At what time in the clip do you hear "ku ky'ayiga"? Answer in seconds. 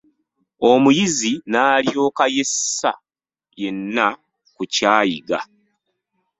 4.55-5.39